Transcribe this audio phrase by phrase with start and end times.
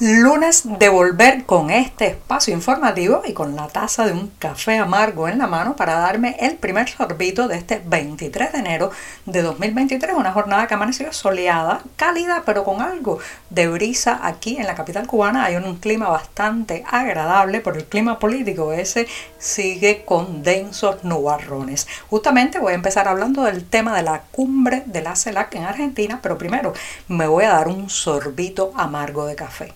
[0.00, 5.26] Lunes de volver con este espacio informativo y con la taza de un café amargo
[5.26, 8.92] en la mano para darme el primer sorbito de este 23 de enero
[9.26, 13.18] de 2023, una jornada que amaneció soleada, cálida, pero con algo
[13.50, 15.46] de brisa aquí en la capital cubana.
[15.46, 19.08] Hay un clima bastante agradable, pero el clima político ese
[19.40, 21.88] sigue con densos nubarrones.
[22.08, 26.20] Justamente voy a empezar hablando del tema de la cumbre de la CELAC en Argentina,
[26.22, 26.72] pero primero
[27.08, 29.74] me voy a dar un sorbito amargo de café.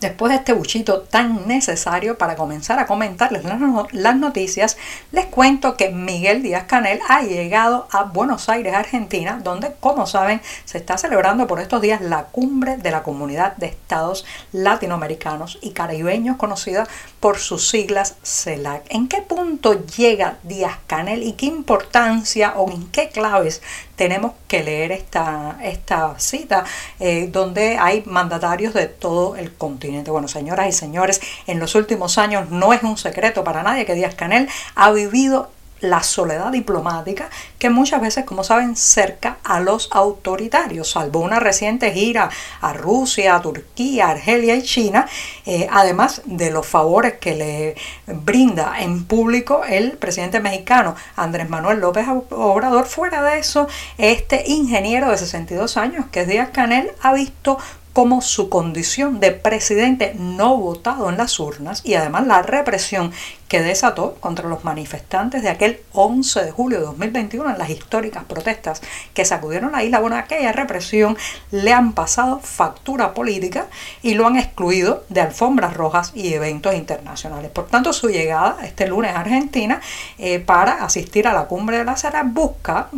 [0.00, 3.44] Después de este buchito tan necesario para comenzar a comentarles
[3.92, 4.76] las noticias,
[5.10, 10.42] les cuento que Miguel Díaz Canel ha llegado a Buenos Aires, Argentina, donde, como saben,
[10.66, 15.70] se está celebrando por estos días la cumbre de la Comunidad de Estados Latinoamericanos y
[15.70, 16.86] Caribeños, conocida
[17.26, 18.84] por sus siglas CELAC.
[18.88, 23.62] ¿En qué punto llega Díaz Canel y qué importancia o en qué claves
[23.96, 26.64] tenemos que leer esta, esta cita
[27.00, 30.12] eh, donde hay mandatarios de todo el continente.
[30.12, 33.94] Bueno, señoras y señores, en los últimos años no es un secreto para nadie que
[33.94, 39.88] Díaz Canel ha vivido la soledad diplomática que muchas veces, como saben, cerca a los
[39.92, 45.06] autoritarios, salvo una reciente gira a Rusia, a Turquía, Argelia y China,
[45.44, 51.80] eh, además de los favores que le brinda en público el presidente mexicano Andrés Manuel
[51.80, 52.86] López Obrador.
[52.86, 57.58] Fuera de eso, este ingeniero de 62 años, que es Díaz Canel, ha visto
[57.96, 63.10] como su condición de presidente no votado en las urnas y además la represión
[63.48, 68.24] que desató contra los manifestantes de aquel 11 de julio de 2021 en las históricas
[68.24, 68.82] protestas
[69.14, 70.00] que sacudieron la isla.
[70.00, 71.16] Bueno, aquella represión
[71.50, 73.66] le han pasado factura política
[74.02, 77.50] y lo han excluido de alfombras rojas y eventos internacionales.
[77.50, 79.80] Por tanto, su llegada este lunes a Argentina
[80.18, 82.88] eh, para asistir a la cumbre de la Sara busca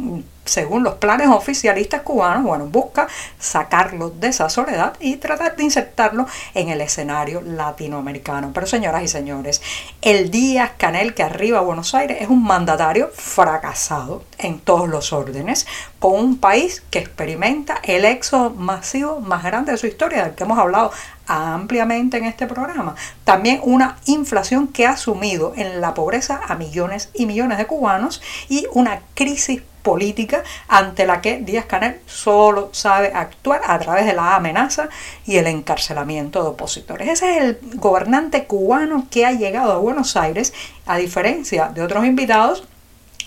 [0.49, 3.07] según los planes oficialistas cubanos, bueno, busca
[3.39, 8.51] sacarlo de esa soledad y tratar de insertarlo en el escenario latinoamericano.
[8.53, 9.63] Pero señoras y señores,
[10.01, 15.13] el Díaz Canel que arriba a Buenos Aires es un mandatario fracasado en todos los
[15.13, 15.67] órdenes,
[15.99, 20.45] con un país que experimenta el éxodo masivo más grande de su historia, del que
[20.45, 20.93] hemos hablado
[21.29, 22.97] ampliamente en este programa.
[23.25, 28.21] También una inflación que ha sumido en la pobreza a millones y millones de cubanos
[28.49, 34.13] y una crisis política ante la que Díaz Canel solo sabe actuar a través de
[34.13, 34.89] la amenaza
[35.25, 37.09] y el encarcelamiento de opositores.
[37.09, 40.53] Ese es el gobernante cubano que ha llegado a Buenos Aires,
[40.85, 42.65] a diferencia de otros invitados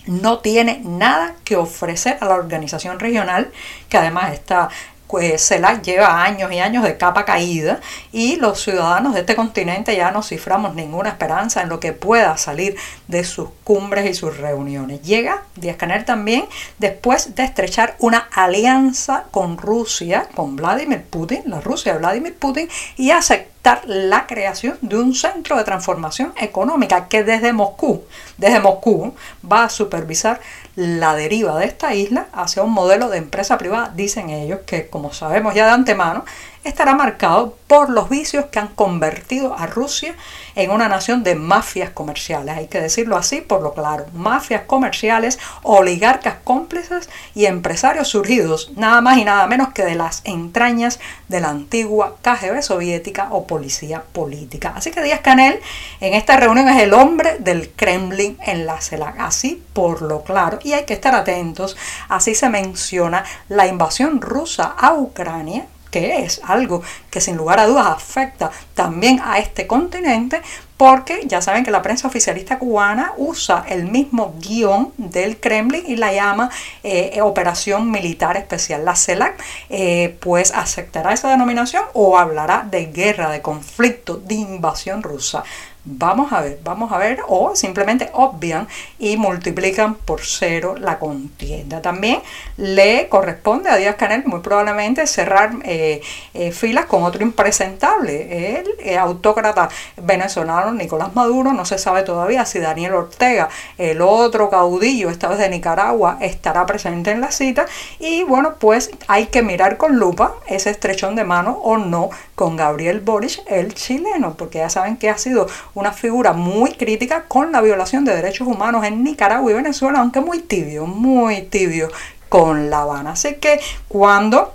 [0.06, 3.52] no tiene nada que ofrecer a la organización regional,
[3.88, 4.68] que además está
[5.12, 7.80] pues CELAC lleva años y años de capa caída
[8.12, 12.38] y los ciudadanos de este continente ya no ciframos ninguna esperanza en lo que pueda
[12.38, 12.76] salir
[13.08, 15.02] de sus cumbres y sus reuniones.
[15.02, 16.46] Llega Díaz Canel también
[16.78, 22.70] después de estrechar una alianza con Rusia, con Vladimir Putin, la Rusia de Vladimir Putin,
[22.96, 23.51] y aceptar
[23.86, 28.02] la creación de un centro de transformación económica que desde Moscú,
[28.36, 29.14] desde Moscú
[29.50, 30.40] va a supervisar
[30.74, 35.12] la deriva de esta isla hacia un modelo de empresa privada, dicen ellos, que como
[35.12, 36.24] sabemos ya de antemano,
[36.64, 40.14] estará marcado por los vicios que han convertido a Rusia
[40.54, 42.56] en una nación de mafias comerciales.
[42.56, 44.06] Hay que decirlo así por lo claro.
[44.12, 50.20] Mafias comerciales, oligarcas cómplices y empresarios surgidos nada más y nada menos que de las
[50.24, 54.74] entrañas de la antigua KGB soviética o policía política.
[54.76, 55.60] Así que Díaz Canel
[56.00, 59.18] en esta reunión es el hombre del Kremlin en la CELAC.
[59.18, 60.58] Así por lo claro.
[60.62, 61.76] Y hay que estar atentos.
[62.08, 67.66] Así se menciona la invasión rusa a Ucrania que es algo que sin lugar a
[67.66, 70.42] dudas afecta también a este continente,
[70.76, 75.94] porque ya saben que la prensa oficialista cubana usa el mismo guion del Kremlin y
[75.94, 76.50] la llama
[76.82, 78.84] eh, Operación Militar Especial.
[78.84, 79.40] La CELAC
[79.70, 85.44] eh, pues aceptará esa denominación o hablará de guerra, de conflicto, de invasión rusa.
[85.84, 88.68] Vamos a ver, vamos a ver, o simplemente obvian
[89.00, 91.82] y multiplican por cero la contienda.
[91.82, 92.22] También
[92.56, 96.00] le corresponde a Díaz Canel muy probablemente cerrar eh,
[96.34, 101.52] eh, filas con otro impresentable, el eh, autócrata venezolano Nicolás Maduro.
[101.52, 106.64] No se sabe todavía si Daniel Ortega, el otro caudillo, esta vez de Nicaragua, estará
[106.64, 107.66] presente en la cita.
[107.98, 112.56] Y bueno, pues hay que mirar con lupa ese estrechón de mano o no con
[112.56, 117.52] Gabriel Boric, el chileno, porque ya saben que ha sido una figura muy crítica con
[117.52, 121.88] la violación de derechos humanos en Nicaragua y Venezuela, aunque muy tibio, muy tibio
[122.28, 123.12] con La Habana.
[123.12, 124.54] Así que cuando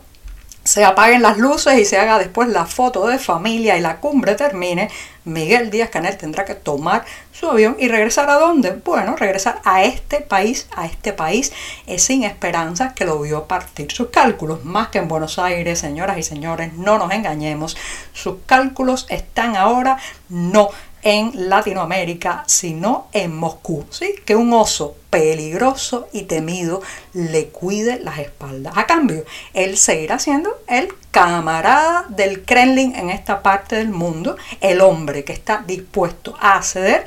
[0.68, 4.36] se apaguen las luces y se haga después la foto de familia y la cumbre
[4.36, 4.90] termine,
[5.24, 8.72] Miguel Díaz Canel tendrá que tomar su avión y regresar a dónde?
[8.84, 11.54] Bueno, regresar a este país, a este país
[11.86, 16.18] es sin esperanza que lo vio partir sus cálculos, más que en Buenos Aires, señoras
[16.18, 17.78] y señores, no nos engañemos,
[18.12, 19.98] sus cálculos están ahora
[20.28, 20.70] no
[21.04, 23.86] en Latinoamérica, sino en Moscú.
[23.90, 24.16] ¿sí?
[24.26, 26.82] Que un oso peligroso y temido
[27.14, 28.74] le cuide las espaldas.
[28.78, 29.24] A cambio,
[29.54, 35.34] él seguirá siendo el camarada del Kremlin en esta parte del mundo, el hombre que
[35.34, 37.06] está dispuesto a ceder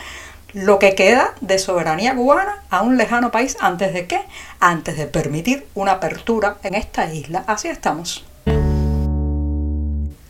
[0.53, 4.21] lo que queda de soberanía cubana a un lejano país antes de qué?
[4.59, 7.45] Antes de permitir una apertura en esta isla.
[7.47, 8.25] Así estamos.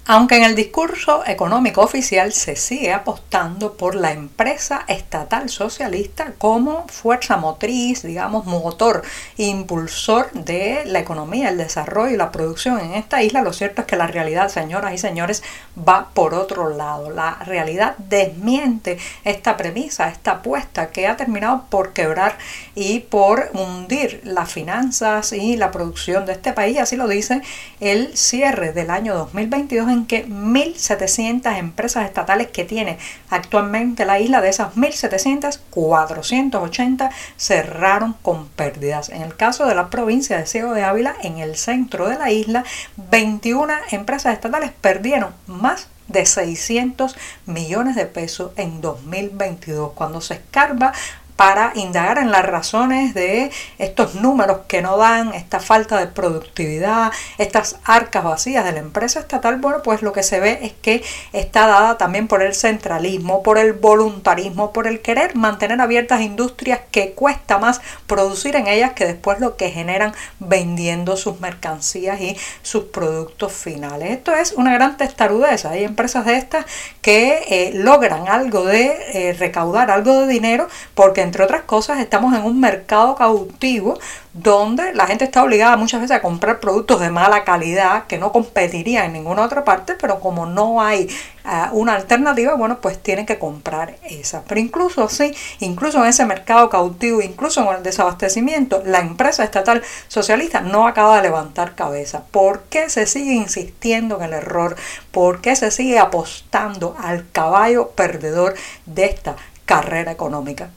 [0.07, 6.89] Aunque en el discurso económico oficial se sigue apostando por la empresa estatal socialista como
[6.89, 9.03] fuerza motriz, digamos, motor,
[9.37, 13.87] impulsor de la economía, el desarrollo y la producción en esta isla, lo cierto es
[13.87, 15.43] que la realidad, señoras y señores,
[15.77, 17.11] va por otro lado.
[17.11, 22.39] La realidad desmiente esta premisa, esta apuesta que ha terminado por quebrar
[22.75, 26.79] y por hundir las finanzas y la producción de este país.
[26.79, 27.43] Así lo dice
[27.81, 32.99] el cierre del año 2022 en que 1.700 empresas estatales que tiene
[33.29, 39.09] actualmente la isla, de esas 1.700, 480 cerraron con pérdidas.
[39.09, 42.31] En el caso de la provincia de Ciego de Ávila, en el centro de la
[42.31, 42.65] isla,
[43.11, 47.17] 21 empresas estatales perdieron más de 600
[47.47, 49.93] millones de pesos en 2022.
[49.93, 50.93] Cuando se escarba
[51.41, 57.13] para indagar en las razones de estos números que no dan, esta falta de productividad,
[57.39, 61.03] estas arcas vacías de la empresa estatal, bueno, pues lo que se ve es que
[61.33, 66.81] está dada también por el centralismo, por el voluntarismo, por el querer mantener abiertas industrias
[66.91, 72.37] que cuesta más producir en ellas que después lo que generan vendiendo sus mercancías y
[72.61, 74.11] sus productos finales.
[74.11, 75.71] Esto es una gran testarudeza.
[75.71, 76.67] Hay empresas de estas
[77.01, 82.35] que eh, logran algo de eh, recaudar algo de dinero porque entre otras cosas, estamos
[82.35, 84.01] en un mercado cautivo
[84.33, 88.33] donde la gente está obligada muchas veces a comprar productos de mala calidad que no
[88.33, 91.09] competirían en ninguna otra parte, pero como no hay
[91.45, 94.43] ah, una alternativa, bueno, pues tienen que comprar esa.
[94.49, 99.85] Pero incluso así, incluso en ese mercado cautivo, incluso en el desabastecimiento, la empresa estatal
[100.09, 102.25] socialista no acaba de levantar cabeza.
[102.33, 104.75] ¿Por qué se sigue insistiendo en el error?
[105.13, 108.55] ¿Por qué se sigue apostando al caballo perdedor
[108.87, 110.71] de esta carrera económica?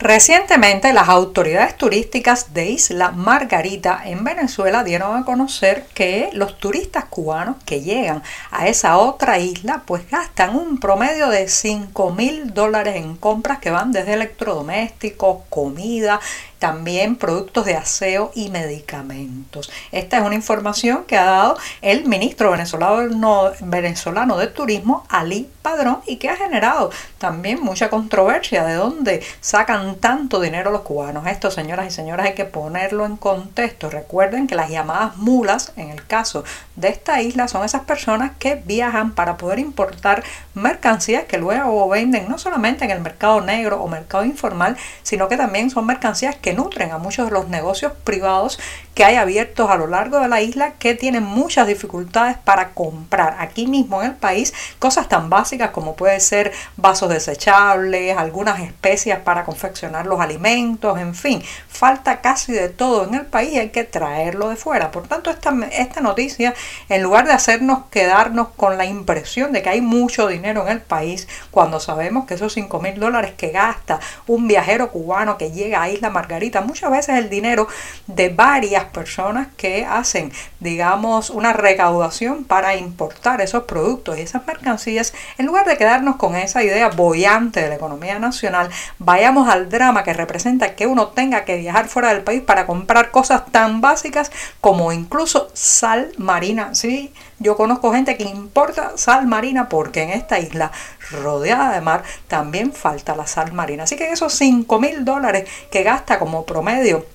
[0.00, 7.06] Recientemente las autoridades turísticas de Isla Margarita en Venezuela dieron a conocer que los turistas
[7.06, 8.22] cubanos que llegan
[8.52, 13.72] a esa otra isla pues gastan un promedio de 5 mil dólares en compras que
[13.72, 16.20] van desde electrodomésticos, comida,
[16.58, 19.70] también productos de aseo y medicamentos.
[19.92, 26.16] Esta es una información que ha dado el ministro venezolano, de Turismo, Ali Padrón, y
[26.16, 31.26] que ha generado también mucha controversia de dónde sacan tanto dinero los cubanos.
[31.26, 33.90] Esto, señoras y señores, hay que ponerlo en contexto.
[33.90, 36.44] Recuerden que las llamadas mulas, en el caso
[36.76, 40.24] de esta isla, son esas personas que viajan para poder importar
[40.54, 45.36] mercancías que luego venden no solamente en el mercado negro o mercado informal, sino que
[45.36, 48.58] también son mercancías que nutren a muchos de los negocios privados
[48.94, 53.36] que hay abiertos a lo largo de la isla que tienen muchas dificultades para comprar
[53.38, 59.20] aquí mismo en el país cosas tan básicas como puede ser vasos desechables, algunas especias
[59.20, 63.70] para confeccionar los alimentos, en fin, falta casi de todo en el país y hay
[63.70, 64.90] que traerlo de fuera.
[64.90, 66.54] Por tanto, esta, esta noticia,
[66.88, 70.80] en lugar de hacernos quedarnos con la impresión de que hay mucho dinero en el
[70.80, 75.82] país, cuando sabemos que esos 5 mil dólares que gasta un viajero cubano que llega
[75.82, 77.68] a Isla Margarita, muchas veces el dinero
[78.06, 85.12] de varias personas que hacen, digamos, una recaudación para importar esos productos y esas mercancías,
[85.36, 90.04] en lugar de quedarnos con esa idea bollante de la economía nacional, vayamos al drama
[90.04, 94.30] que representa que uno tenga que viajar fuera del país para comprar cosas tan básicas
[94.60, 96.74] como incluso sal marina.
[96.74, 100.72] Sí, yo conozco gente que importa sal marina porque en esta isla
[101.10, 103.84] rodeada de mar también falta la sal marina.
[103.84, 107.06] Así que esos 5 mil dólares que gasta como promedio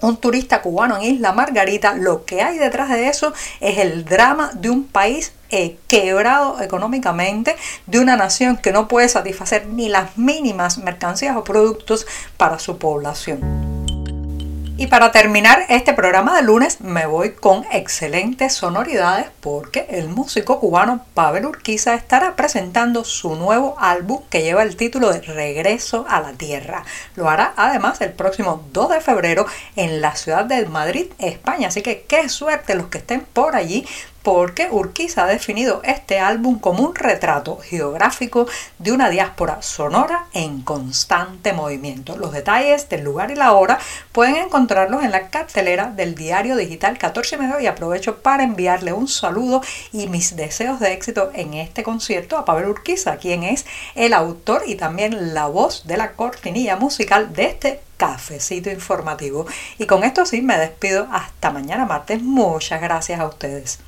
[0.00, 4.50] un turista cubano en Isla Margarita, lo que hay detrás de eso es el drama
[4.54, 7.56] de un país eh, quebrado económicamente,
[7.86, 12.06] de una nación que no puede satisfacer ni las mínimas mercancías o productos
[12.36, 13.77] para su población.
[14.80, 20.60] Y para terminar este programa de lunes me voy con excelentes sonoridades porque el músico
[20.60, 26.20] cubano Pavel Urquiza estará presentando su nuevo álbum que lleva el título de Regreso a
[26.20, 26.84] la Tierra.
[27.16, 31.66] Lo hará además el próximo 2 de febrero en la ciudad de Madrid, España.
[31.66, 33.84] Así que qué suerte los que estén por allí
[34.22, 38.46] porque Urquiza ha definido este álbum como un retrato geográfico
[38.78, 42.16] de una diáspora sonora en constante movimiento.
[42.16, 43.78] Los detalles del lugar y la hora
[44.12, 49.08] pueden encontrarlos en la cartelera del diario digital 14 Medio y aprovecho para enviarle un
[49.08, 54.12] saludo y mis deseos de éxito en este concierto a Pavel Urquiza, quien es el
[54.12, 59.46] autor y también la voz de la cortinilla musical de este cafecito informativo.
[59.76, 62.22] Y con esto sí me despido hasta mañana martes.
[62.22, 63.80] Muchas gracias a ustedes.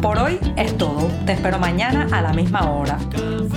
[0.00, 1.10] Por hoy es todo.
[1.26, 2.98] Te espero mañana a la misma hora.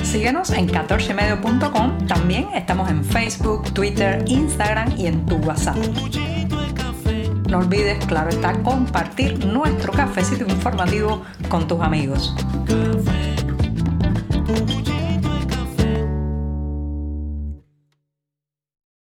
[0.03, 2.07] Síguenos en 14medio.com.
[2.07, 5.77] También estamos en Facebook, Twitter, Instagram y en tu WhatsApp.
[7.47, 12.33] No olvides, claro está, compartir nuestro cafecito informativo con tus amigos.